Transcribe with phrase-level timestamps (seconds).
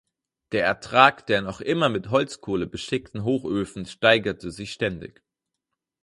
[0.51, 5.21] Der Ertrag der noch immer mit Holzkohle beschickten Hochöfen steigerte sich ständig.